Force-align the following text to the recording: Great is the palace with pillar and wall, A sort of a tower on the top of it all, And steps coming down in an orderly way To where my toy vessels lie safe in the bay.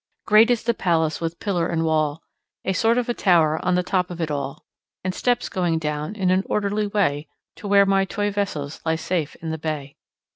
Great 0.25 0.49
is 0.49 0.63
the 0.63 0.73
palace 0.73 1.21
with 1.21 1.37
pillar 1.39 1.67
and 1.67 1.85
wall, 1.85 2.23
A 2.65 2.73
sort 2.73 2.97
of 2.97 3.07
a 3.07 3.13
tower 3.13 3.63
on 3.63 3.75
the 3.75 3.83
top 3.83 4.09
of 4.09 4.19
it 4.19 4.31
all, 4.31 4.65
And 5.03 5.13
steps 5.13 5.47
coming 5.47 5.77
down 5.77 6.15
in 6.15 6.31
an 6.31 6.41
orderly 6.47 6.87
way 6.87 7.27
To 7.57 7.67
where 7.67 7.85
my 7.85 8.05
toy 8.05 8.31
vessels 8.31 8.81
lie 8.83 8.95
safe 8.95 9.35
in 9.43 9.51
the 9.51 9.59
bay. 9.59 9.97